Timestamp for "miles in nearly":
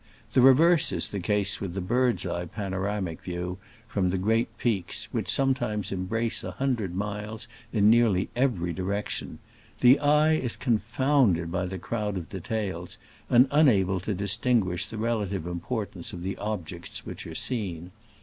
6.95-8.27